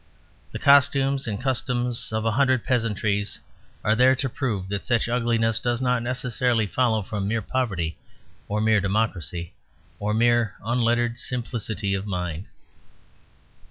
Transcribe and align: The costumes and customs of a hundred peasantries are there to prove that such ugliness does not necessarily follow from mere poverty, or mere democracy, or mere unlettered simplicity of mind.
The 0.51 0.57
costumes 0.57 1.27
and 1.27 1.39
customs 1.39 2.11
of 2.11 2.25
a 2.25 2.31
hundred 2.31 2.63
peasantries 2.63 3.39
are 3.83 3.95
there 3.95 4.15
to 4.15 4.27
prove 4.29 4.67
that 4.69 4.87
such 4.87 5.07
ugliness 5.07 5.59
does 5.59 5.79
not 5.79 6.01
necessarily 6.01 6.65
follow 6.65 7.03
from 7.03 7.27
mere 7.27 7.43
poverty, 7.43 7.99
or 8.47 8.61
mere 8.61 8.81
democracy, 8.81 9.53
or 9.99 10.15
mere 10.15 10.55
unlettered 10.65 11.19
simplicity 11.19 11.93
of 11.93 12.07
mind. 12.07 12.47